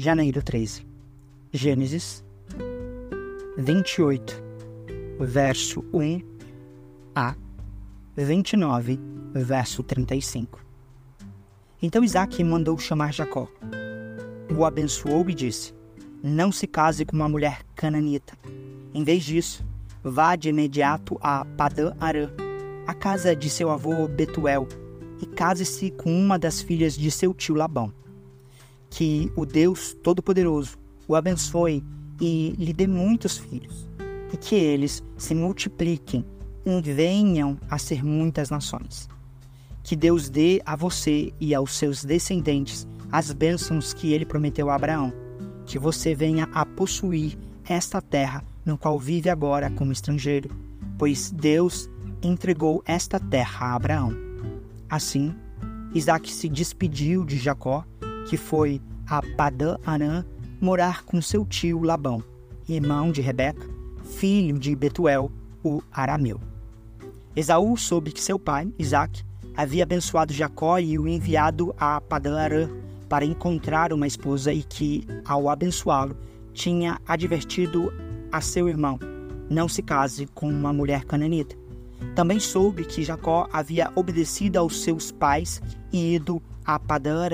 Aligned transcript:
janeiro 0.00 0.42
13. 0.42 0.86
Gênesis 1.52 2.24
28, 3.58 4.42
verso 5.20 5.84
1 5.92 6.22
a 7.14 7.36
29, 8.16 8.98
verso 9.34 9.82
35. 9.82 10.64
Então 11.82 12.02
Isaac 12.02 12.42
mandou 12.42 12.78
chamar 12.78 13.12
Jacó. 13.12 13.46
O 14.56 14.64
abençoou 14.64 15.28
e 15.28 15.34
disse: 15.34 15.74
Não 16.22 16.50
se 16.50 16.66
case 16.66 17.04
com 17.04 17.14
uma 17.14 17.28
mulher 17.28 17.60
cananita. 17.74 18.32
Em 18.94 19.04
vez 19.04 19.22
disso, 19.22 19.62
vá 20.02 20.34
de 20.34 20.48
imediato 20.48 21.18
a 21.20 21.44
Padã 21.44 21.94
Arã, 22.00 22.30
a 22.86 22.94
casa 22.94 23.36
de 23.36 23.50
seu 23.50 23.68
avô 23.68 24.08
Betuel, 24.08 24.66
e 25.20 25.26
case-se 25.26 25.90
com 25.90 26.10
uma 26.10 26.38
das 26.38 26.62
filhas 26.62 26.96
de 26.96 27.10
seu 27.10 27.34
tio 27.34 27.54
Labão. 27.54 27.92
Que 28.90 29.32
o 29.36 29.46
Deus 29.46 29.96
Todo-Poderoso 30.02 30.76
o 31.08 31.14
abençoe 31.14 31.82
e 32.20 32.54
lhe 32.58 32.72
dê 32.72 32.86
muitos 32.86 33.38
filhos, 33.38 33.88
e 34.32 34.36
que 34.36 34.54
eles 34.54 35.02
se 35.16 35.34
multipliquem 35.34 36.24
e 36.66 36.80
venham 36.82 37.58
a 37.68 37.78
ser 37.78 38.04
muitas 38.04 38.50
nações. 38.50 39.08
Que 39.82 39.96
Deus 39.96 40.28
dê 40.28 40.60
a 40.64 40.76
você 40.76 41.32
e 41.40 41.54
aos 41.54 41.76
seus 41.76 42.04
descendentes 42.04 42.86
as 43.10 43.32
bênçãos 43.32 43.92
que 43.92 44.12
ele 44.12 44.24
prometeu 44.24 44.70
a 44.70 44.74
Abraão, 44.74 45.12
que 45.66 45.78
você 45.78 46.14
venha 46.14 46.48
a 46.52 46.64
possuir 46.64 47.36
esta 47.64 48.00
terra 48.00 48.44
no 48.64 48.76
qual 48.76 48.98
vive 48.98 49.30
agora 49.30 49.70
como 49.70 49.92
estrangeiro, 49.92 50.50
pois 50.98 51.30
Deus 51.30 51.88
entregou 52.22 52.82
esta 52.86 53.18
terra 53.18 53.66
a 53.66 53.74
Abraão. 53.74 54.14
Assim, 54.88 55.34
Isaac 55.94 56.30
se 56.30 56.48
despediu 56.48 57.24
de 57.24 57.36
Jacó, 57.36 57.84
que 58.30 58.36
foi 58.36 58.80
a 59.08 59.20
Padã 59.36 59.76
Arã 59.84 60.24
morar 60.60 61.02
com 61.02 61.20
seu 61.20 61.44
tio 61.44 61.82
Labão, 61.82 62.22
irmão 62.68 63.10
de 63.10 63.20
Rebeca, 63.20 63.68
filho 64.04 64.56
de 64.56 64.76
Betuel, 64.76 65.32
o 65.64 65.82
arameu. 65.90 66.40
Esaú 67.34 67.76
soube 67.76 68.12
que 68.12 68.22
seu 68.22 68.38
pai, 68.38 68.72
Isaac, 68.78 69.24
havia 69.56 69.82
abençoado 69.82 70.32
Jacó 70.32 70.78
e 70.78 70.96
o 70.96 71.08
enviado 71.08 71.74
a 71.76 72.00
Padã 72.00 72.38
Arã 72.38 72.68
para 73.08 73.24
encontrar 73.24 73.92
uma 73.92 74.06
esposa 74.06 74.52
e 74.52 74.62
que, 74.62 75.04
ao 75.24 75.48
abençoá-lo, 75.48 76.16
tinha 76.54 77.00
advertido 77.08 77.92
a 78.30 78.40
seu 78.40 78.68
irmão: 78.68 78.96
não 79.50 79.68
se 79.68 79.82
case 79.82 80.26
com 80.26 80.48
uma 80.48 80.72
mulher 80.72 81.04
cananita. 81.04 81.56
Também 82.14 82.38
soube 82.38 82.84
que 82.84 83.02
Jacó 83.02 83.48
havia 83.52 83.90
obedecido 83.96 84.56
aos 84.56 84.84
seus 84.84 85.10
pais 85.10 85.60
e 85.92 86.14
ido 86.14 86.40
a 86.64 86.78
Padã 86.78 87.24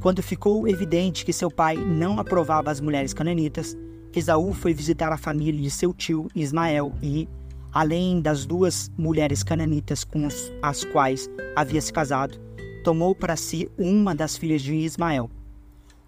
Quando 0.00 0.22
ficou 0.22 0.66
evidente 0.66 1.26
que 1.26 1.32
seu 1.32 1.50
pai 1.50 1.76
não 1.76 2.18
aprovava 2.18 2.70
as 2.70 2.80
mulheres 2.80 3.12
cananitas, 3.12 3.76
Esaú 4.16 4.54
foi 4.54 4.72
visitar 4.72 5.12
a 5.12 5.18
família 5.18 5.60
de 5.60 5.70
seu 5.70 5.92
tio 5.92 6.26
Ismael 6.34 6.94
e, 7.02 7.28
além 7.70 8.18
das 8.18 8.46
duas 8.46 8.90
mulheres 8.96 9.42
cananitas 9.42 10.02
com 10.02 10.26
as 10.62 10.84
quais 10.84 11.28
havia 11.54 11.82
se 11.82 11.92
casado, 11.92 12.40
tomou 12.82 13.14
para 13.14 13.36
si 13.36 13.70
uma 13.76 14.14
das 14.14 14.38
filhas 14.38 14.62
de 14.62 14.74
Ismael. 14.74 15.30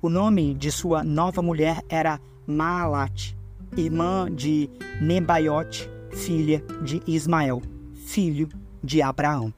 O 0.01 0.09
nome 0.09 0.55
de 0.55 0.73
sua 0.73 1.05
nova 1.05 1.43
mulher 1.43 1.83
era 1.87 2.19
Maalate, 2.47 3.37
irmã 3.77 4.27
de 4.35 4.71
Nebaiote, 5.03 5.87
filha 6.15 6.65
de 6.83 7.03
Ismael, 7.07 7.61
filho 8.07 8.49
de 8.83 9.03
Abraão. 9.03 9.53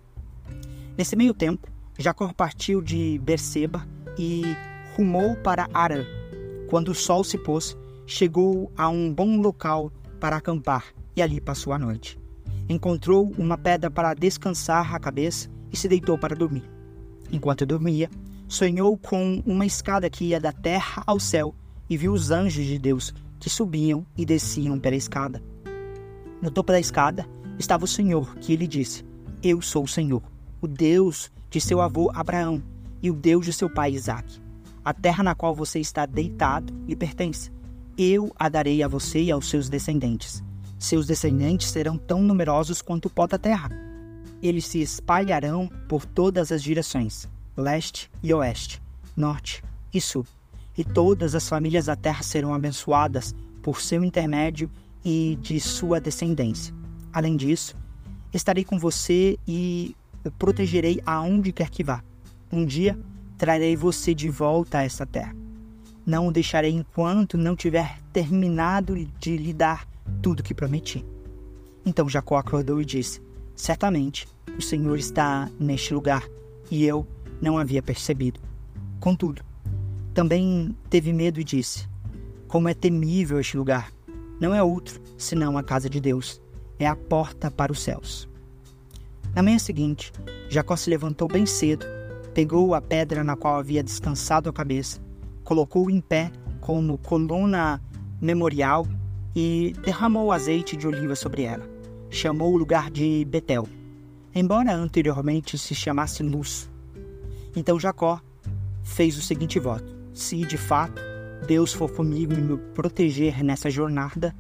Nesse 0.99 1.15
meio 1.15 1.33
tempo, 1.33 1.69
Jacó 1.97 2.33
partiu 2.33 2.83
de 2.83 3.17
Berseba 3.23 3.94
e 4.19 4.43
rumou 4.97 5.37
para 5.37 5.69
Arã. 5.73 6.05
Quando 6.69 6.89
o 6.89 6.95
sol 6.95 7.25
se 7.25 7.39
pôs, 7.39 7.77
chegou 8.07 8.71
a 8.77 8.89
um 8.89 9.13
bom 9.13 9.41
local 9.41 9.93
para 10.21 10.37
acampar 10.37 10.87
e 11.17 11.23
ali 11.23 11.41
passou 11.41 11.73
a 11.73 11.79
noite. 11.79 12.19
Encontrou 12.69 13.33
uma 13.37 13.59
pedra 13.59 13.91
para 13.91 14.15
descansar 14.15 14.95
a 14.95 14.99
cabeça 14.99 15.49
e 15.73 15.77
se 15.77 15.89
deitou 15.89 16.17
para 16.17 16.35
dormir. 16.35 16.65
Enquanto 17.31 17.67
dormia, 17.67 18.09
sonhou 18.49 18.97
com 18.97 19.43
uma 19.45 19.67
escada 19.67 20.09
que 20.09 20.27
ia 20.27 20.41
da 20.41 20.53
terra 20.53 21.03
ao 21.07 21.19
céu 21.19 21.55
e 21.89 21.97
viu 21.97 22.13
os 22.13 22.31
anjos 22.31 22.65
de 22.65 22.79
Deus 22.79 23.13
que 23.39 23.51
subiam 23.51 24.07
e 24.17 24.25
desciam 24.25 24.79
pela 24.79 24.97
escada. 24.97 25.43
No 26.41 26.51
topo 26.51 26.73
da 26.73 26.81
escada 26.81 27.27
estava 27.59 27.85
o 27.85 27.89
Senhor, 27.89 28.35
que 28.37 28.57
lhe 28.57 28.67
disse: 28.67 29.05
Eu 29.43 29.61
sou 29.61 29.85
o 29.85 29.89
Senhor, 29.89 30.23
o 30.61 30.67
Deus 30.67 31.31
de 31.51 31.61
seu 31.61 31.81
avô 31.81 32.11
Abraão 32.15 32.63
e 33.05 33.11
o 33.11 33.15
Deus 33.15 33.45
de 33.45 33.53
seu 33.53 33.69
pai 33.69 33.93
Isaque. 33.93 34.41
A 34.83 34.95
terra 34.95 35.23
na 35.23 35.35
qual 35.35 35.55
você 35.55 35.79
está 35.79 36.07
deitado 36.07 36.73
lhe 36.89 36.97
pertence. 36.97 37.53
Eu 37.99 38.33
a 38.35 38.49
darei 38.49 38.83
a 38.83 38.89
você 38.89 39.23
e 39.23 39.31
aos 39.31 39.51
seus 39.51 39.69
descendentes. 39.69 40.43
Seus 40.79 41.07
descendentes 41.07 41.71
serão 41.71 41.99
tão 41.99 42.23
numerosos 42.23 42.81
quanto 42.81 43.07
o 43.07 43.11
pó 43.11 43.27
da 43.27 43.37
terra. 43.37 43.69
Eles 44.43 44.67
se 44.67 44.81
espalharão 44.81 45.69
por 45.87 46.07
todas 46.07 46.51
as 46.51 46.63
direções, 46.63 47.29
leste 47.55 48.11
e 48.23 48.33
oeste, 48.33 48.81
norte 49.15 49.63
e 49.93 50.01
sul. 50.01 50.27
E 50.77 50.83
todas 50.83 51.35
as 51.35 51.47
famílias 51.47 51.85
da 51.85 51.97
terra 51.97 52.23
serão 52.23 52.55
abençoadas 52.55 53.35
por 53.63 53.83
seu 53.83 54.03
intermédio 54.03 54.71
e 55.05 55.39
de 55.43 55.61
sua 55.61 56.01
descendência. 56.01 56.75
Além 57.13 57.37
disso, 57.37 57.77
estarei 58.33 58.65
com 58.65 58.79
você 58.79 59.39
e 59.47 59.95
protegerei 60.39 61.03
aonde 61.05 61.53
quer 61.53 61.69
que 61.69 61.85
vá. 61.85 62.03
Um 62.53 62.65
dia 62.65 62.99
trarei 63.37 63.77
você 63.77 64.15
de 64.15 64.29
volta 64.29 64.79
a 64.79 64.83
esta 64.83 65.05
terra. 65.05 65.35
Não 66.07 66.29
o 66.29 66.33
deixarei 66.33 66.73
enquanto 66.73 67.39
não 67.39 67.57
tiver 67.57 67.99
terminado 68.13 68.95
de 69.19 69.37
lhe 69.37 69.53
dar 69.53 69.89
tudo 70.23 70.43
que 70.43 70.55
prometi. 70.55 71.05
Então 71.85 72.09
Jacó 72.09 72.37
acordou 72.37 72.81
e 72.81 72.85
disse: 72.85 73.21
Certamente 73.55 74.29
o 74.57 74.63
Senhor 74.63 74.99
está 74.99 75.51
neste 75.59 75.95
lugar, 75.95 76.23
e 76.71 76.85
eu 76.85 77.07
não 77.41 77.59
havia 77.59 77.83
percebido. 77.83 78.41
Contudo, 79.01 79.43
também 80.13 80.77
teve 80.89 81.13
medo 81.13 81.41
e 81.41 81.45
disse: 81.45 81.89
Como 82.47 82.69
é 82.69 82.75
temível 82.75 83.41
este 83.41 83.57
lugar! 83.57 83.93
Não 84.41 84.55
é 84.55 84.63
outro 84.63 85.01
senão 85.17 85.57
a 85.57 85.63
casa 85.63 85.89
de 85.89 86.01
Deus, 86.01 86.41
é 86.79 86.87
a 86.87 86.97
porta 86.97 87.51
para 87.51 87.73
os 87.73 87.83
céus. 87.83 88.29
Na 89.35 89.43
manhã 89.43 89.59
seguinte, 89.59 90.13
Jacó 90.49 90.77
se 90.77 90.91
levantou 90.91 91.29
bem 91.29 91.47
cedo, 91.47 91.85
pegou 92.35 92.75
a 92.75 92.81
pedra 92.81 93.23
na 93.23 93.37
qual 93.37 93.57
havia 93.57 93.83
descansado 93.83 94.51
a 94.51 94.53
cabeça, 94.53 95.01
colocou-o 95.45 95.91
em 95.91 96.01
pé 96.01 96.33
como 96.61 96.99
coluna 96.99 97.81
memorial 98.21 98.87
e 99.37 99.73
derramou 99.85 100.33
azeite 100.33 100.77
de 100.77 100.87
oliva 100.89 101.15
sobre 101.15 101.43
ela. 101.43 101.65
Chamou 102.11 102.53
o 102.53 102.57
lugar 102.57 102.91
de 102.91 103.25
Betel, 103.25 103.69
embora 104.35 104.75
anteriormente 104.75 105.57
se 105.57 105.75
chamasse 105.75 106.23
Luz. 106.25 106.69
Então 107.55 107.79
Jacó 107.79 108.21
fez 108.83 109.17
o 109.17 109.23
seguinte 109.23 109.61
voto: 109.61 109.95
Se 110.13 110.45
de 110.45 110.59
fato 110.59 111.01
Deus 111.47 111.73
for 111.73 111.91
comigo 111.93 112.33
e 112.33 112.41
me 112.41 112.57
proteger 112.75 113.45
nessa 113.45 113.71
jornada, 113.71 114.35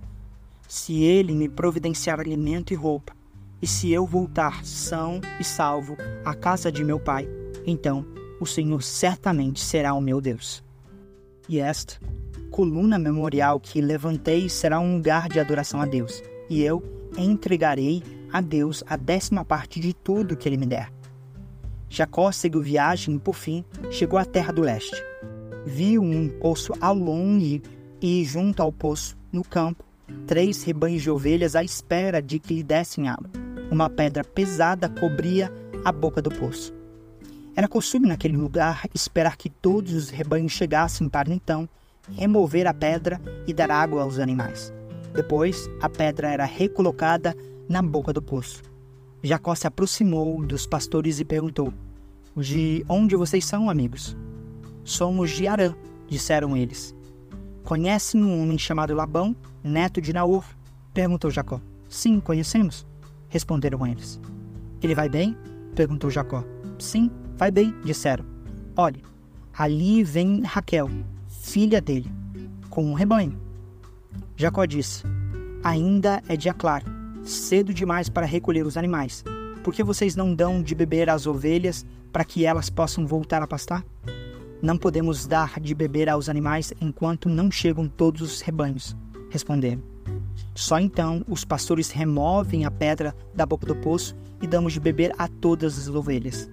se 0.67 1.03
Ele 1.03 1.33
me 1.33 1.49
providenciar 1.49 2.19
alimento 2.19 2.73
e 2.73 2.77
roupa, 2.77 3.13
e 3.63 3.67
se 3.67 3.93
eu 3.93 4.05
voltar 4.05 4.65
são 4.65 5.21
e 5.39 5.45
salvo 5.45 5.97
à 6.25 6.35
casa 6.35 6.73
de 6.73 6.83
meu 6.83 6.99
pai, 6.99 7.29
então 7.67 8.05
o 8.41 8.47
Senhor 8.47 8.83
certamente 8.83 9.61
será 9.61 9.95
o 9.95 10.01
meu 10.01 10.21
Deus. 10.21 10.63
E 11.49 11.59
esta 11.59 11.99
coluna 12.51 12.99
memorial 12.99 13.59
que 13.59 13.81
levantei 13.81 14.49
será 14.49 14.81
um 14.81 14.97
lugar 14.97 15.29
de 15.29 15.41
adoração 15.41 15.81
a 15.81 15.87
Deus, 15.87 16.23
e 16.49 16.63
eu 16.63 16.83
entregarei 17.17 18.03
a 18.33 18.41
Deus 18.41 18.83
a 18.87 18.97
décima 18.97 19.45
parte 19.45 19.79
de 19.79 19.95
tudo 19.95 20.37
que 20.37 20.49
ele 20.49 20.57
me 20.57 20.67
der. 20.67 20.93
Jacó 21.89 22.33
seguiu 22.33 22.61
viagem 22.61 23.15
e, 23.15 23.19
por 23.19 23.37
fim, 23.37 23.65
chegou 23.91 24.19
à 24.19 24.25
terra 24.25 24.53
do 24.53 24.63
leste. 24.63 24.97
Viu 25.65 26.03
um 26.03 26.29
poço 26.29 26.73
ao 26.81 26.95
longe 26.95 27.63
e, 28.03 28.25
junto 28.25 28.61
ao 28.61 28.73
poço, 28.73 29.17
no 29.33 29.45
campo, 29.45 29.85
três 30.27 30.65
rebanhos 30.65 31.03
de 31.03 31.11
ovelhas 31.11 31.55
à 31.55 31.63
espera 31.63 32.21
de 32.21 32.41
que 32.41 32.55
lhe 32.55 32.63
dessem 32.63 33.09
água. 33.09 33.31
Uma 33.71 33.89
pedra 33.89 34.25
pesada 34.25 34.89
cobria 34.89 35.53
a 35.85 35.93
boca 35.93 36.21
do 36.21 36.31
poço. 36.31 36.74
Era 37.57 37.69
costume 37.69 38.09
naquele 38.09 38.37
lugar 38.37 38.85
esperar 38.93 39.37
que 39.37 39.49
todos 39.49 39.93
os 39.93 40.11
rebanhos 40.11 40.53
chegassem 40.53 41.09
para 41.09 41.33
então 41.33 41.69
remover 42.13 42.67
a 42.67 42.75
pedra 42.75 43.21
e 43.47 43.55
dar 43.55 43.71
água 43.71 44.03
aos 44.03 44.19
animais. 44.19 44.73
Depois, 45.15 45.69
a 45.81 45.89
pedra 45.89 46.33
era 46.33 46.45
recolocada 46.45 47.35
na 47.69 47.81
boca 47.81 48.13
do 48.13 48.21
poço. 48.21 48.63
Jacó 49.23 49.55
se 49.55 49.67
aproximou 49.67 50.45
dos 50.45 50.67
pastores 50.67 51.21
e 51.21 51.25
perguntou: 51.25 51.73
De 52.37 52.85
onde 52.89 53.15
vocês 53.15 53.45
são, 53.45 53.71
amigos? 53.71 54.17
Somos 54.83 55.31
de 55.31 55.47
Arã, 55.47 55.75
disseram 56.09 56.57
eles. 56.57 56.95
Conhecem 57.63 58.23
um 58.23 58.43
homem 58.43 58.59
chamado 58.59 58.95
Labão, 58.95 59.35
neto 59.63 60.01
de 60.01 60.13
Naor? 60.13 60.45
perguntou 60.93 61.31
Jacó. 61.31 61.61
Sim, 61.89 62.19
conhecemos, 62.19 62.85
responderam 63.29 63.87
eles. 63.87 64.21
Ele 64.83 64.95
vai 64.95 65.09
bem? 65.09 65.37
perguntou 65.75 66.11
Jacó. 66.11 66.45
Sim, 66.79 67.11
vai 67.37 67.51
bem, 67.51 67.75
disseram. 67.85 68.25
Olhe, 68.77 69.03
ali 69.57 70.03
vem 70.03 70.43
Raquel, 70.43 70.91
filha 71.29 71.81
dele, 71.81 72.11
com 72.71 72.85
um 72.85 72.95
rebanho. 72.95 73.39
Jacó 74.37 74.65
disse: 74.65 75.05
Ainda 75.63 76.23
é 76.29 76.37
dia 76.37 76.55
claro, 76.55 76.87
cedo 77.23 77.73
demais 77.73 78.09
para 78.09 78.27
recolher 78.27 78.67
os 78.67 78.77
animais. 78.77 79.25
Por 79.63 79.73
que 79.73 79.83
vocês 79.83 80.15
não 80.15 80.35
dão 80.35 80.63
de 80.63 80.75
beber 80.75 81.09
às 81.09 81.27
ovelhas 81.27 81.87
para 82.13 82.25
que 82.25 82.45
elas 82.45 82.69
possam 82.69 83.07
voltar 83.07 83.43
a 83.43 83.47
pastar? 83.47 83.85
Não 84.61 84.77
podemos 84.77 85.27
dar 85.27 85.61
de 85.61 85.75
beber 85.75 86.09
aos 86.09 86.29
animais 86.29 86.73
enquanto 86.81 87.29
não 87.29 87.51
chegam 87.51 87.89
todos 87.89 88.21
os 88.23 88.41
rebanhos, 88.41 88.97
responderam. 89.31 89.83
Só 90.55 90.79
então 90.79 91.25
os 91.29 91.45
pastores 91.45 91.91
removem 91.91 92.65
a 92.65 92.71
pedra 92.71 93.15
da 93.35 93.45
boca 93.45 93.67
do 93.67 93.77
poço 93.77 94.15
e 94.41 94.47
damos 94.47 94.73
de 94.73 94.81
beber 94.81 95.13
a 95.19 95.29
todas 95.29 95.79
as 95.79 95.89
ovelhas. 95.89 96.51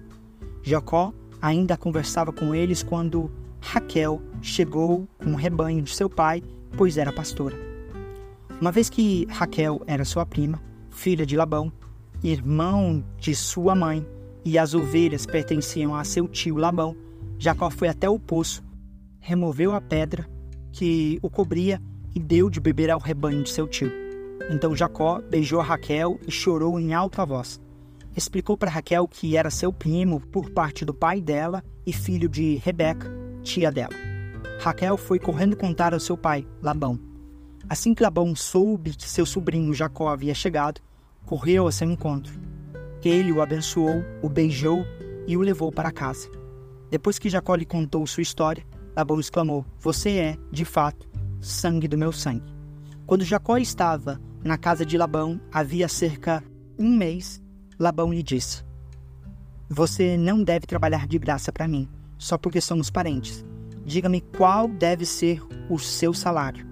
Jacó 0.62 1.12
ainda 1.40 1.76
conversava 1.76 2.32
com 2.32 2.54
eles 2.54 2.82
quando 2.82 3.30
Raquel 3.60 4.20
chegou 4.40 5.08
com 5.18 5.32
o 5.32 5.36
rebanho 5.36 5.82
de 5.82 5.94
seu 5.94 6.08
pai, 6.08 6.42
pois 6.76 6.96
era 6.96 7.12
pastora. 7.12 7.56
Uma 8.60 8.70
vez 8.70 8.88
que 8.88 9.26
Raquel 9.28 9.82
era 9.86 10.04
sua 10.04 10.24
prima, 10.24 10.62
filha 10.90 11.26
de 11.26 11.36
Labão, 11.36 11.72
irmão 12.22 13.04
de 13.18 13.34
sua 13.34 13.74
mãe, 13.74 14.06
e 14.44 14.58
as 14.58 14.74
ovelhas 14.74 15.24
pertenciam 15.24 15.94
a 15.94 16.04
seu 16.04 16.26
tio 16.28 16.56
Labão, 16.56 16.96
Jacó 17.38 17.70
foi 17.70 17.88
até 17.88 18.08
o 18.08 18.18
poço, 18.18 18.62
removeu 19.20 19.72
a 19.72 19.80
pedra 19.80 20.28
que 20.72 21.18
o 21.22 21.30
cobria 21.30 21.80
e 22.14 22.20
deu 22.20 22.50
de 22.50 22.60
beber 22.60 22.90
ao 22.90 22.98
rebanho 22.98 23.42
de 23.42 23.50
seu 23.50 23.68
tio. 23.68 23.90
Então 24.50 24.74
Jacó 24.74 25.20
beijou 25.20 25.60
Raquel 25.60 26.18
e 26.26 26.30
chorou 26.30 26.78
em 26.78 26.92
alta 26.92 27.24
voz. 27.24 27.60
Explicou 28.16 28.56
para 28.56 28.70
Raquel 28.70 29.08
que 29.08 29.36
era 29.36 29.50
seu 29.50 29.72
primo 29.72 30.20
por 30.20 30.50
parte 30.50 30.84
do 30.84 30.92
pai 30.92 31.20
dela 31.20 31.64
e 31.86 31.92
filho 31.92 32.28
de 32.28 32.56
Rebeca, 32.56 33.10
tia 33.42 33.70
dela. 33.72 33.94
Raquel 34.60 34.96
foi 34.96 35.18
correndo 35.18 35.56
contar 35.56 35.94
ao 35.94 36.00
seu 36.00 36.16
pai, 36.16 36.46
Labão. 36.60 36.98
Assim 37.68 37.94
que 37.94 38.02
Labão 38.02 38.36
soube 38.36 38.94
que 38.94 39.08
seu 39.08 39.24
sobrinho 39.24 39.72
Jacó 39.72 40.08
havia 40.08 40.34
chegado, 40.34 40.80
correu 41.24 41.64
ao 41.64 41.72
seu 41.72 41.90
encontro. 41.90 42.32
Ele 43.04 43.32
o 43.32 43.42
abençoou, 43.42 44.04
o 44.22 44.28
beijou 44.28 44.84
e 45.26 45.36
o 45.36 45.40
levou 45.40 45.72
para 45.72 45.90
casa. 45.90 46.28
Depois 46.90 47.18
que 47.18 47.30
Jacó 47.30 47.54
lhe 47.54 47.64
contou 47.64 48.06
sua 48.06 48.22
história, 48.22 48.64
Labão 48.94 49.18
exclamou: 49.18 49.64
Você 49.80 50.10
é, 50.18 50.36
de 50.50 50.64
fato, 50.64 51.08
sangue 51.40 51.88
do 51.88 51.98
meu 51.98 52.12
sangue. 52.12 52.52
Quando 53.06 53.24
Jacó 53.24 53.56
estava 53.56 54.20
na 54.44 54.56
casa 54.56 54.86
de 54.86 54.96
Labão, 54.96 55.40
havia 55.50 55.88
cerca 55.88 56.44
um 56.78 56.94
mês, 56.94 57.42
Labão 57.82 58.12
lhe 58.12 58.22
disse: 58.22 58.62
Você 59.68 60.16
não 60.16 60.44
deve 60.44 60.68
trabalhar 60.68 61.04
de 61.08 61.18
graça 61.18 61.50
para 61.50 61.66
mim, 61.66 61.88
só 62.16 62.38
porque 62.38 62.60
somos 62.60 62.90
parentes. 62.90 63.44
Diga-me 63.84 64.20
qual 64.20 64.68
deve 64.68 65.04
ser 65.04 65.42
o 65.68 65.80
seu 65.80 66.14
salário. 66.14 66.64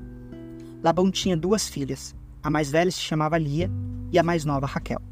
Labão 0.80 1.10
tinha 1.10 1.36
duas 1.36 1.68
filhas. 1.68 2.14
A 2.40 2.48
mais 2.48 2.70
velha 2.70 2.92
se 2.92 3.00
chamava 3.00 3.36
Lia 3.36 3.68
e 4.12 4.20
a 4.20 4.22
mais 4.22 4.44
nova 4.44 4.68
Raquel. 4.68 5.02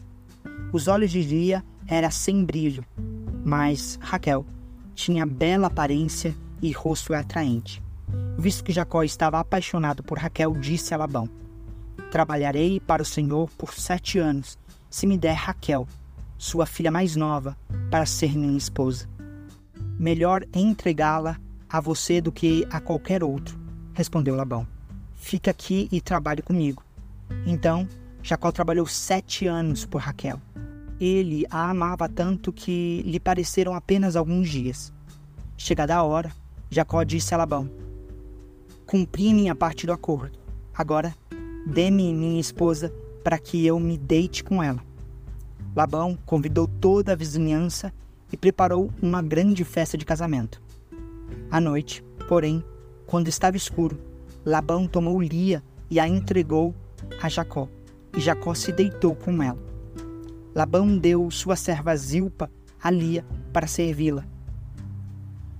Os 0.72 0.86
olhos 0.86 1.10
de 1.10 1.20
Lia 1.20 1.64
eram 1.84 2.12
sem 2.12 2.44
brilho, 2.44 2.84
mas 3.44 3.98
Raquel 4.00 4.46
tinha 4.94 5.26
bela 5.26 5.66
aparência 5.66 6.32
e 6.62 6.70
rosto 6.70 7.12
atraente. 7.12 7.82
Visto 8.38 8.62
que 8.62 8.72
Jacó 8.72 9.02
estava 9.02 9.40
apaixonado 9.40 10.04
por 10.04 10.16
Raquel, 10.16 10.52
disse 10.52 10.94
a 10.94 10.96
Labão: 10.96 11.28
Trabalharei 12.12 12.78
para 12.78 13.02
o 13.02 13.04
Senhor 13.04 13.50
por 13.58 13.74
sete 13.74 14.20
anos, 14.20 14.56
se 14.90 15.06
me 15.06 15.19
der 15.19 15.35
Raquel, 15.35 15.87
sua 16.37 16.67
filha 16.67 16.90
mais 16.90 17.17
nova, 17.17 17.56
para 17.90 18.06
ser 18.06 18.37
minha 18.37 18.56
esposa. 18.56 19.08
Melhor 19.99 20.44
entregá-la 20.55 21.38
a 21.69 21.81
você 21.81 22.20
do 22.20 22.32
que 22.32 22.67
a 22.70 22.81
qualquer 22.81 23.23
outro, 23.23 23.58
respondeu 23.93 24.35
Labão. 24.35 24.67
Fica 25.14 25.50
aqui 25.50 25.88
e 25.90 26.00
trabalhe 26.00 26.40
comigo. 26.40 26.82
Então, 27.44 27.87
Jacó 28.23 28.50
trabalhou 28.50 28.87
sete 28.87 29.46
anos 29.46 29.85
por 29.85 30.00
Raquel. 30.00 30.40
Ele 31.00 31.44
a 31.50 31.70
amava 31.70 32.08
tanto 32.08 32.52
que 32.52 33.02
lhe 33.02 33.20
pareceram 33.20 33.75
apenas 33.75 34.17
alguns 34.17 34.49
dias. 34.49 34.93
Chegada 35.56 35.96
a 35.96 36.02
hora, 36.02 36.32
Jacó 36.70 37.02
disse 37.02 37.35
a 37.35 37.37
Labão: 37.37 37.70
Cumpri 38.87 39.35
minha 39.35 39.55
parte 39.55 39.87
do 39.87 39.93
acordo. 39.93 40.38
Agora, 40.75 41.14
dê-me 41.67 42.14
minha 42.14 42.40
esposa 42.40 42.93
para 43.28 43.38
que 43.38 43.66
eu 43.66 43.78
me 43.78 43.98
deite 43.98 44.42
com 44.42 44.62
ela. 44.62 44.82
Labão 45.76 46.16
convidou 46.25 46.66
toda 46.66 47.12
a 47.12 47.14
vizinhança 47.14 47.92
e 48.32 48.38
preparou 48.38 48.90
uma 49.02 49.20
grande 49.20 49.64
festa 49.64 49.98
de 49.98 50.06
casamento. 50.06 50.62
À 51.50 51.60
noite, 51.60 52.02
porém, 52.26 52.64
quando 53.06 53.28
estava 53.28 53.54
escuro, 53.54 54.00
Labão 54.46 54.86
tomou 54.86 55.20
Lia 55.20 55.62
e 55.90 56.00
a 56.00 56.08
entregou 56.08 56.75
a 57.20 57.28
Jacó, 57.28 57.69
e 58.16 58.20
Jacó 58.20 58.54
se 58.54 58.72
deitou 58.72 59.14
com 59.14 59.42
ela. 59.42 59.58
Labão 60.54 60.96
deu 60.96 61.30
sua 61.30 61.54
serva 61.54 61.94
Zilpa 61.94 62.50
a 62.82 62.90
Lia 62.90 63.26
para 63.52 63.66
servi-la. 63.66 64.25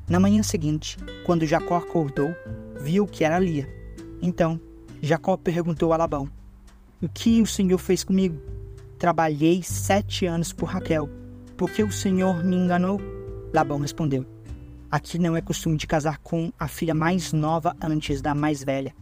Na 0.09 0.19
manhã 0.19 0.43
seguinte, 0.43 0.97
quando 1.27 1.45
Jacó 1.45 1.77
acordou, 1.77 2.35
viu 2.81 3.07
que 3.07 3.25
era 3.25 3.39
Lia. 3.39 3.69
Então, 4.23 4.59
Jacó 5.03 5.37
perguntou 5.37 5.93
a 5.93 5.99
Labão: 5.99 6.31
O 7.01 7.09
que 7.09 7.41
o 7.41 7.47
Senhor 7.47 7.79
fez 7.79 8.03
comigo? 8.03 8.43
Trabalhei 8.99 9.63
sete 9.63 10.27
anos 10.27 10.53
por 10.53 10.67
Raquel. 10.67 11.09
Por 11.57 11.71
que 11.71 11.85
o 11.85 11.93
Senhor 11.93 12.43
me 12.43 12.57
enganou? 12.57 13.01
Labão 13.55 13.79
respondeu: 13.79 14.27
Aqui 14.91 15.17
não 15.17 15.37
é 15.37 15.41
costume 15.41 15.77
de 15.77 15.87
casar 15.87 16.19
com 16.19 16.53
a 16.59 16.67
filha 16.67 16.97
mais 16.97 17.33
nova 17.33 17.77
antes 17.81 18.21
da 18.21 18.35
mais 18.35 18.65
velha. 18.65 18.93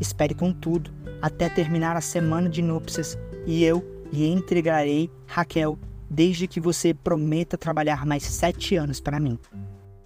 Espere, 0.00 0.34
contudo, 0.34 0.90
até 1.22 1.48
terminar 1.48 1.96
a 1.96 2.00
semana 2.00 2.48
de 2.48 2.60
núpcias, 2.60 3.16
e 3.46 3.62
eu 3.62 3.84
lhe 4.12 4.26
entregarei 4.26 5.08
Raquel, 5.24 5.78
desde 6.10 6.48
que 6.48 6.58
você 6.58 6.92
prometa 6.92 7.56
trabalhar 7.56 8.04
mais 8.04 8.24
sete 8.24 8.74
anos 8.74 9.00
para 9.00 9.20
mim. 9.20 9.38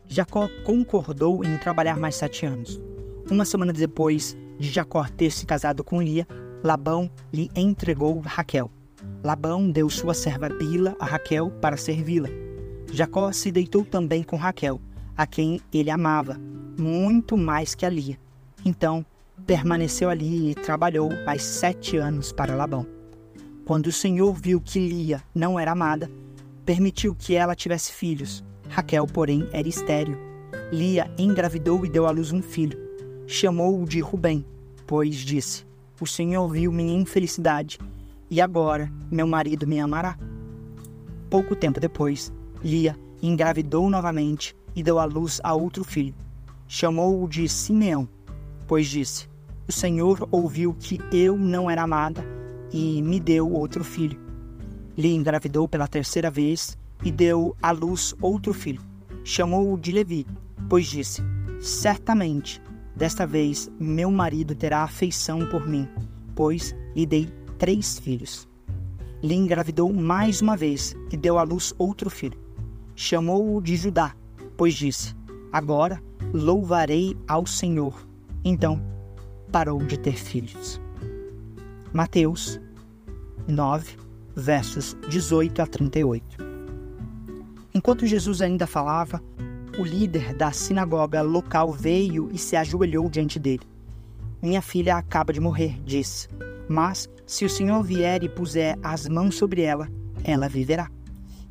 Jacó 0.06 0.50
concordou 0.64 1.42
em 1.42 1.56
trabalhar 1.56 1.96
mais 1.96 2.14
sete 2.14 2.44
anos. 2.44 2.78
Uma 3.30 3.46
semana 3.46 3.72
depois 3.72 4.36
de 4.58 4.68
Jacó 4.68 5.06
ter 5.08 5.30
se 5.30 5.46
casado 5.46 5.82
com 5.82 6.02
Lia, 6.02 6.26
Labão 6.62 7.10
lhe 7.32 7.50
entregou 7.54 8.20
Raquel. 8.20 8.70
Labão 9.22 9.70
deu 9.70 9.88
sua 9.88 10.14
serva 10.14 10.48
Bila 10.48 10.96
a 10.98 11.04
Raquel 11.04 11.50
para 11.60 11.76
servi-la. 11.76 12.28
Jacó 12.92 13.30
se 13.32 13.50
deitou 13.50 13.84
também 13.84 14.22
com 14.22 14.36
Raquel, 14.36 14.80
a 15.16 15.26
quem 15.26 15.60
ele 15.72 15.90
amava, 15.90 16.38
muito 16.78 17.36
mais 17.36 17.74
que 17.74 17.84
a 17.84 17.88
Lia. 17.88 18.18
Então, 18.64 19.04
permaneceu 19.46 20.08
ali 20.10 20.50
e 20.50 20.54
trabalhou 20.54 21.10
mais 21.24 21.42
sete 21.42 21.96
anos 21.96 22.32
para 22.32 22.56
Labão. 22.56 22.86
Quando 23.64 23.86
o 23.86 23.92
Senhor 23.92 24.34
viu 24.34 24.60
que 24.60 24.78
Lia 24.78 25.22
não 25.34 25.58
era 25.58 25.72
amada, 25.72 26.10
permitiu 26.64 27.14
que 27.14 27.34
ela 27.34 27.54
tivesse 27.54 27.92
filhos. 27.92 28.42
Raquel, 28.68 29.06
porém, 29.06 29.48
era 29.52 29.68
estéril. 29.68 30.16
Lia 30.72 31.10
engravidou 31.18 31.84
e 31.84 31.88
deu 31.88 32.06
à 32.06 32.10
luz 32.10 32.32
um 32.32 32.42
filho 32.42 32.88
chamou-o 33.28 33.84
de 33.84 34.00
Rubem, 34.00 34.44
pois 34.86 35.16
disse: 35.16 35.66
O 36.00 36.06
Senhor 36.06 36.48
viu 36.48 36.70
minha 36.70 36.96
infelicidade, 36.96 37.78
e 38.30 38.40
agora 38.40 38.92
meu 39.10 39.26
marido 39.26 39.66
me 39.66 39.80
amará. 39.80 40.16
Pouco 41.28 41.56
tempo 41.56 41.80
depois, 41.80 42.32
Lia 42.62 42.96
engravidou 43.20 43.90
novamente 43.90 44.54
e 44.76 44.82
deu 44.82 44.98
à 45.00 45.04
luz 45.04 45.40
a 45.42 45.54
outro 45.54 45.82
filho. 45.82 46.14
Chamou-o 46.68 47.28
de 47.28 47.48
Simeão, 47.48 48.08
pois 48.66 48.86
disse: 48.86 49.28
O 49.66 49.72
Senhor 49.72 50.28
ouviu 50.30 50.72
que 50.72 51.00
eu 51.12 51.36
não 51.36 51.68
era 51.68 51.82
amada 51.82 52.24
e 52.72 53.02
me 53.02 53.18
deu 53.18 53.50
outro 53.50 53.82
filho. 53.82 54.20
Lia 54.96 55.16
engravidou 55.16 55.66
pela 55.66 55.88
terceira 55.88 56.30
vez 56.30 56.78
e 57.04 57.10
deu 57.10 57.56
à 57.60 57.72
luz 57.72 58.14
outro 58.20 58.52
filho. 58.52 58.80
Chamou-o 59.24 59.76
de 59.76 59.90
Levi, 59.90 60.26
pois 60.68 60.86
disse: 60.86 61.22
Certamente 61.60 62.62
Desta 62.98 63.24
vez, 63.24 63.70
meu 63.78 64.10
marido 64.10 64.56
terá 64.56 64.82
afeição 64.82 65.48
por 65.48 65.68
mim, 65.68 65.88
pois 66.34 66.74
lhe 66.96 67.06
dei 67.06 67.32
três 67.56 67.96
filhos. 67.96 68.48
Lhe 69.22 69.34
engravidou 69.34 69.92
mais 69.92 70.42
uma 70.42 70.56
vez 70.56 70.96
e 71.12 71.16
deu 71.16 71.38
à 71.38 71.44
luz 71.44 71.72
outro 71.78 72.10
filho. 72.10 72.36
Chamou-o 72.96 73.62
de 73.62 73.76
Judá, 73.76 74.16
pois 74.56 74.74
disse: 74.74 75.14
Agora 75.52 76.02
louvarei 76.34 77.16
ao 77.28 77.46
Senhor. 77.46 78.04
Então 78.44 78.82
parou 79.52 79.78
de 79.78 79.96
ter 79.96 80.16
filhos. 80.16 80.80
Mateus 81.92 82.60
9, 83.46 83.96
versos 84.34 84.96
18 85.08 85.62
a 85.62 85.66
38. 85.68 86.36
Enquanto 87.72 88.06
Jesus 88.06 88.42
ainda 88.42 88.66
falava, 88.66 89.22
o 89.78 89.84
líder 89.84 90.34
da 90.34 90.50
sinagoga 90.50 91.22
local 91.22 91.72
veio 91.72 92.28
e 92.32 92.38
se 92.38 92.56
ajoelhou 92.56 93.08
diante 93.08 93.38
dele. 93.38 93.62
Minha 94.42 94.60
filha 94.60 94.96
acaba 94.96 95.32
de 95.32 95.40
morrer, 95.40 95.80
disse. 95.84 96.28
Mas, 96.68 97.08
se 97.24 97.44
o 97.44 97.50
Senhor 97.50 97.82
vier 97.82 98.22
e 98.24 98.28
puser 98.28 98.76
as 98.82 99.08
mãos 99.08 99.36
sobre 99.36 99.62
ela, 99.62 99.88
ela 100.24 100.48
viverá. 100.48 100.90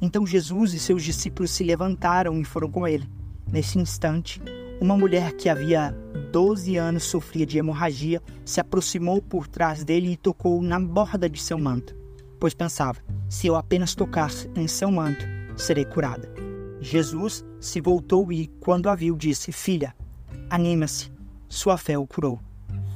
Então 0.02 0.28
Jesus 0.28 0.74
e 0.74 0.80
seus 0.80 1.04
discípulos 1.04 1.52
se 1.52 1.64
levantaram 1.64 2.40
e 2.40 2.44
foram 2.44 2.70
com 2.70 2.88
ele. 2.88 3.10
Nesse 3.52 3.80
instante, 3.80 4.42
uma 4.80 4.98
mulher 4.98 5.34
que 5.34 5.50
havia 5.50 5.92
12 6.32 6.76
anos 6.78 7.04
sofria 7.04 7.46
de 7.46 7.58
hemorragia 7.58 8.22
se 8.46 8.60
aproximou 8.60 9.22
por 9.22 9.48
trás 9.48 9.84
dele 9.84 10.12
e 10.12 10.18
tocou 10.18 10.62
na 10.62 10.80
borda 10.80 11.30
de 11.30 11.42
seu 11.42 11.58
manto, 11.58 11.96
pois 12.40 12.54
pensava: 12.54 13.00
se 13.30 13.48
eu 13.48 13.56
apenas 13.56 13.96
tocar 13.96 14.30
em 14.56 14.68
seu 14.68 14.92
manto, 14.92 15.26
serei 15.56 15.86
curada. 15.86 16.30
Jesus 16.80 17.44
se 17.60 17.82
voltou 17.82 18.32
e, 18.32 18.48
quando 18.60 18.90
a 18.90 18.96
viu, 18.96 19.16
disse: 19.16 19.52
Filha, 19.52 19.96
anima-se, 20.50 21.12
sua 21.48 21.78
fé 21.78 21.98
o 21.98 22.08
curou. 22.08 22.40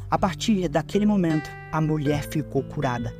A 0.09 0.17
partir 0.17 0.67
daquele 0.67 1.05
momento, 1.05 1.49
a 1.71 1.79
mulher 1.79 2.23
ficou 2.23 2.63
curada. 2.63 3.15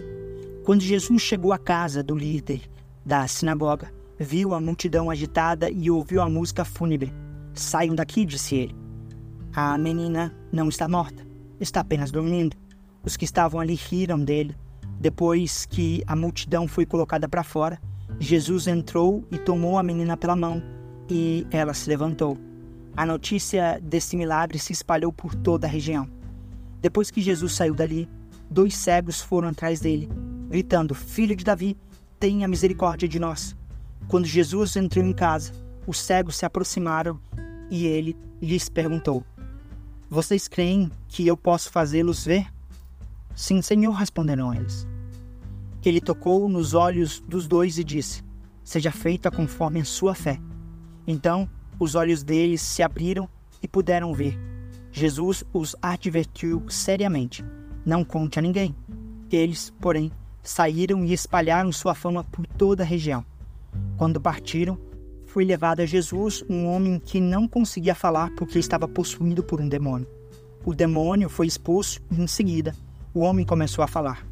Quando 0.64 0.82
Jesus 0.82 1.22
chegou 1.22 1.54
à 1.54 1.58
casa 1.58 2.04
do 2.04 2.16
líder 2.16 2.62
da 3.06 3.28
sinagoga, 3.28 3.92
viu 4.20 4.54
a 4.54 4.62
multidão 4.62 5.10
agitada 5.10 5.70
e 5.70 5.90
ouviu 5.90 6.22
a 6.22 6.30
música 6.30 6.64
fúnebre. 6.64 7.14
Saiam 7.54 7.96
daqui, 7.96 8.26
disse 8.26 8.56
ele. 8.56 8.76
A 9.54 9.78
menina 9.78 10.34
não 10.52 10.70
está 10.70 10.88
morta, 10.88 11.26
está 11.60 11.80
apenas 11.80 12.12
dormindo. 12.12 12.56
Os 13.04 13.18
que 13.18 13.26
estavam 13.26 13.60
ali 13.60 13.76
riram 13.76 14.20
dele. 14.20 14.56
Depois 15.00 15.66
que 15.66 16.04
a 16.06 16.16
multidão 16.16 16.68
foi 16.68 16.86
colocada 16.86 17.28
para 17.28 17.44
fora, 17.44 17.82
Jesus 18.20 18.68
entrou 18.68 19.26
e 19.32 19.38
tomou 19.38 19.78
a 19.80 19.84
menina 19.84 20.16
pela 20.16 20.36
mão, 20.36 20.62
e 21.12 21.46
ela 21.52 21.74
se 21.74 21.90
levantou. 21.90 22.38
A 22.96 23.06
notícia 23.06 23.78
desse 23.84 24.16
milagre 24.16 24.58
se 24.58 24.72
espalhou 24.72 25.12
por 25.12 25.36
toda 25.36 25.68
a 25.68 25.70
região. 25.70 26.10
Depois 26.82 27.12
que 27.12 27.22
Jesus 27.22 27.52
saiu 27.52 27.76
dali, 27.76 28.08
dois 28.50 28.78
cegos 28.78 29.20
foram 29.20 29.50
atrás 29.50 29.82
dele, 29.82 30.10
gritando: 30.50 30.96
Filho 30.96 31.36
de 31.36 31.44
Davi, 31.44 31.78
tenha 32.18 32.48
misericórdia 32.48 33.10
de 33.10 33.20
nós. 33.20 33.54
Quando 34.08 34.26
Jesus 34.26 34.78
entrou 34.78 35.04
em 35.04 35.12
casa, 35.12 35.52
os 35.86 36.00
cegos 36.00 36.38
se 36.38 36.46
aproximaram 36.46 37.20
e 37.70 37.86
ele 37.86 38.16
lhes 38.42 38.70
perguntou: 38.70 39.26
Vocês 40.10 40.48
creem 40.48 40.90
que 41.10 41.28
eu 41.28 41.36
posso 41.36 41.70
fazê-los 41.72 42.26
ver? 42.26 42.48
Sim, 43.36 43.62
Senhor, 43.62 43.92
responderam 43.92 44.54
eles. 44.54 44.88
Ele 45.84 46.00
tocou 46.00 46.48
nos 46.48 46.74
olhos 46.74 47.20
dos 47.28 47.48
dois 47.48 47.78
e 47.78 47.84
disse: 47.84 48.24
Seja 48.64 48.92
feita 48.92 49.30
conforme 49.30 49.82
a 49.82 49.86
sua 49.86 50.16
fé. 50.16 50.40
Então 51.06 51.50
os 51.80 51.96
olhos 51.96 52.24
deles 52.24 52.62
se 52.62 52.84
abriram 52.84 53.28
e 53.62 53.68
puderam 53.68 54.14
ver. 54.14 54.38
Jesus 54.92 55.44
os 55.54 55.76
advertiu 55.82 56.64
seriamente: 56.70 57.44
Não 57.86 58.04
conte 58.04 58.40
a 58.40 58.42
ninguém. 58.42 58.76
Eles, 59.32 59.74
porém, 59.80 60.12
saíram 60.44 61.06
e 61.06 61.14
espalharam 61.14 61.72
sua 61.72 61.96
fama 61.96 62.24
por 62.24 62.46
toda 62.46 62.84
a 62.84 62.86
região. 62.86 63.26
Quando 63.98 64.20
partiram, 64.20 64.78
foi 65.26 65.46
levado 65.46 65.80
a 65.80 65.86
Jesus 65.86 66.44
um 66.50 66.68
homem 66.68 67.00
que 67.00 67.22
não 67.22 67.48
conseguia 67.48 67.96
falar 67.96 68.32
porque 68.36 68.60
estava 68.60 68.88
possuído 68.88 69.42
por 69.42 69.62
um 69.62 69.70
demônio. 69.70 70.08
O 70.66 70.76
demônio 70.76 71.30
foi 71.30 71.48
expulso 71.48 72.02
e, 72.12 72.22
em 72.22 72.28
seguida, 72.28 72.76
o 73.14 73.22
homem 73.22 73.46
começou 73.46 73.84
a 73.84 73.88
falar. 73.88 74.28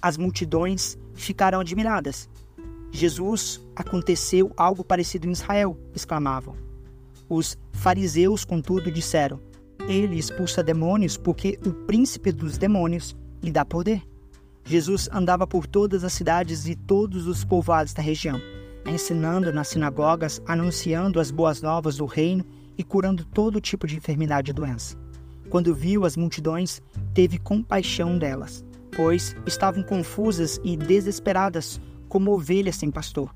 As 0.00 0.16
multidões 0.16 0.96
ficaram 1.14 1.60
admiradas. 1.60 2.28
Jesus 2.94 3.60
aconteceu 3.74 4.52
algo 4.56 4.84
parecido 4.84 5.26
em 5.26 5.32
Israel, 5.32 5.76
exclamavam. 5.92 6.54
Os 7.28 7.58
fariseus, 7.72 8.44
contudo, 8.44 8.88
disseram: 8.88 9.40
Ele 9.88 10.16
expulsa 10.16 10.62
demônios 10.62 11.16
porque 11.16 11.58
o 11.66 11.72
príncipe 11.72 12.30
dos 12.30 12.56
demônios 12.56 13.16
lhe 13.42 13.50
dá 13.50 13.64
poder. 13.64 14.00
Jesus 14.64 15.08
andava 15.12 15.44
por 15.44 15.66
todas 15.66 16.04
as 16.04 16.12
cidades 16.12 16.68
e 16.68 16.76
todos 16.76 17.26
os 17.26 17.44
povoados 17.44 17.92
da 17.92 18.00
região, 18.00 18.40
ensinando 18.86 19.52
nas 19.52 19.66
sinagogas, 19.68 20.40
anunciando 20.46 21.18
as 21.18 21.32
boas 21.32 21.60
novas 21.60 21.96
do 21.96 22.06
reino 22.06 22.44
e 22.78 22.84
curando 22.84 23.24
todo 23.24 23.60
tipo 23.60 23.88
de 23.88 23.96
enfermidade 23.96 24.52
e 24.52 24.54
doença. 24.54 24.96
Quando 25.50 25.74
viu 25.74 26.04
as 26.04 26.16
multidões, 26.16 26.80
teve 27.12 27.38
compaixão 27.38 28.16
delas, 28.16 28.64
pois 28.94 29.34
estavam 29.44 29.82
confusas 29.82 30.60
e 30.62 30.76
desesperadas 30.76 31.80
como 32.14 32.30
ovelhas 32.30 32.76
sem 32.76 32.92
pastor. 32.92 33.34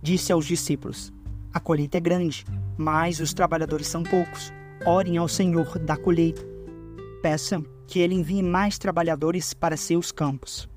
Disse 0.00 0.30
aos 0.30 0.46
discípulos: 0.46 1.12
A 1.52 1.58
colheita 1.58 1.96
é 1.96 2.00
grande, 2.00 2.46
mas 2.78 3.18
os 3.18 3.34
trabalhadores 3.34 3.88
são 3.88 4.04
poucos. 4.04 4.52
Orem 4.86 5.16
ao 5.16 5.26
Senhor 5.26 5.76
da 5.80 5.96
colheita. 5.96 6.40
Peçam 7.20 7.66
que 7.84 7.98
ele 7.98 8.14
envie 8.14 8.44
mais 8.44 8.78
trabalhadores 8.78 9.52
para 9.52 9.76
seus 9.76 10.12
campos. 10.12 10.68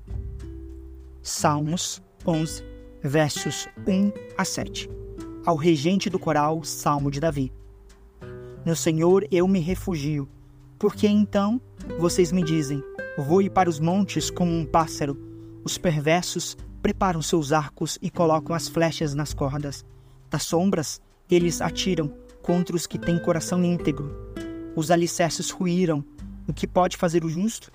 Salmos 1.22 2.02
11, 2.26 2.64
versos 3.00 3.68
1 3.86 4.12
a 4.36 4.44
7. 4.44 4.90
Ao 5.46 5.54
regente 5.54 6.10
do 6.10 6.18
coral, 6.18 6.64
Salmo 6.64 7.12
de 7.12 7.20
Davi. 7.20 7.52
No 8.66 8.74
Senhor 8.74 9.24
eu 9.30 9.46
me 9.46 9.60
refugio, 9.60 10.28
porque 10.80 11.06
então 11.06 11.60
vocês 11.96 12.32
me 12.32 12.42
dizem: 12.42 12.82
voe 13.16 13.48
para 13.48 13.70
os 13.70 13.78
montes 13.78 14.30
como 14.30 14.50
um 14.50 14.66
pássaro. 14.66 15.16
Os 15.62 15.78
perversos 15.78 16.56
preparam 16.82 17.22
seus 17.22 17.52
arcos 17.52 17.98
e 18.00 18.10
colocam 18.10 18.54
as 18.54 18.68
flechas 18.68 19.14
nas 19.14 19.34
cordas. 19.34 19.84
Das 20.30 20.44
sombras, 20.44 21.00
eles 21.30 21.60
atiram 21.60 22.12
contra 22.42 22.74
os 22.74 22.86
que 22.86 22.98
têm 22.98 23.18
coração 23.18 23.64
íntegro. 23.64 24.14
Os 24.74 24.90
alicerces 24.90 25.50
ruíram, 25.50 26.04
o 26.48 26.52
que 26.52 26.66
pode 26.66 26.96
fazer 26.96 27.24
o 27.24 27.28
justo? 27.28 27.70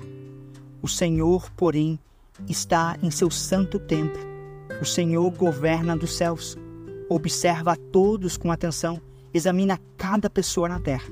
O 0.81 0.87
Senhor, 0.87 1.49
porém, 1.51 1.99
está 2.49 2.97
em 3.01 3.11
seu 3.11 3.29
santo 3.29 3.79
templo. 3.79 4.21
O 4.81 4.85
Senhor 4.85 5.29
governa 5.31 5.95
dos 5.95 6.15
céus. 6.15 6.57
Observa 7.07 7.73
a 7.73 7.75
todos 7.75 8.35
com 8.35 8.51
atenção, 8.51 8.99
examina 9.33 9.79
cada 9.97 10.29
pessoa 10.29 10.67
na 10.67 10.79
terra. 10.79 11.07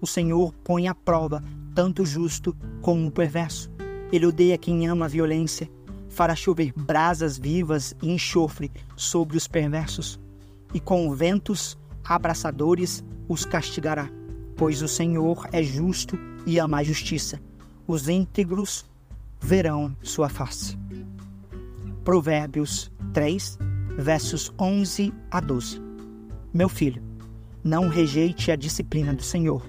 O 0.00 0.06
Senhor 0.06 0.52
põe 0.64 0.88
à 0.88 0.94
prova 0.94 1.42
tanto 1.74 2.02
o 2.02 2.06
justo 2.06 2.56
como 2.80 3.06
o 3.06 3.10
perverso. 3.10 3.70
Ele 4.12 4.26
odeia 4.26 4.58
quem 4.58 4.88
ama 4.88 5.04
a 5.04 5.08
violência, 5.08 5.70
fará 6.10 6.34
chover 6.34 6.72
brasas 6.76 7.38
vivas 7.38 7.94
e 8.02 8.10
enxofre 8.10 8.70
sobre 8.96 9.36
os 9.36 9.48
perversos, 9.48 10.20
e 10.74 10.80
com 10.80 11.10
ventos 11.14 11.78
abraçadores 12.04 13.02
os 13.28 13.44
castigará, 13.44 14.10
pois 14.56 14.82
o 14.82 14.88
Senhor 14.88 15.48
é 15.52 15.62
justo 15.62 16.18
e 16.44 16.58
ama 16.58 16.78
a 16.78 16.82
justiça. 16.82 17.40
Os 17.86 18.08
íntegros 18.08 18.84
verão 19.40 19.96
sua 20.02 20.28
face. 20.28 20.76
Provérbios 22.04 22.90
3, 23.12 23.58
versos 23.96 24.52
11 24.58 25.12
a 25.30 25.40
12. 25.40 25.80
Meu 26.52 26.68
filho, 26.68 27.02
não 27.62 27.88
rejeite 27.88 28.50
a 28.50 28.56
disciplina 28.56 29.14
do 29.14 29.22
Senhor. 29.22 29.64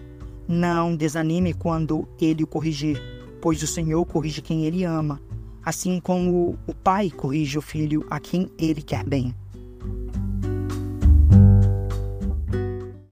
Não 0.47 0.95
desanime 0.95 1.53
quando 1.53 2.07
ele 2.19 2.43
o 2.43 2.47
corrigir, 2.47 2.99
pois 3.39 3.61
o 3.61 3.67
Senhor 3.67 4.03
corrige 4.05 4.41
quem 4.41 4.65
ele 4.65 4.83
ama, 4.83 5.21
assim 5.63 5.99
como 5.99 6.57
o 6.67 6.73
pai 6.73 7.09
corrige 7.09 7.57
o 7.57 7.61
filho 7.61 8.05
a 8.09 8.19
quem 8.19 8.49
ele 8.57 8.81
quer 8.81 9.03
bem. 9.03 9.33